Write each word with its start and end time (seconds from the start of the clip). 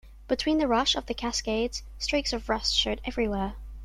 Between 0.27 0.57
the 0.57 0.67
rush 0.67 0.95
of 0.95 1.05
the 1.05 1.13
cascades, 1.13 1.83
streaks 1.99 2.33
of 2.33 2.49
rust 2.49 2.73
showed 2.75 2.99
everywhere. 3.05 3.53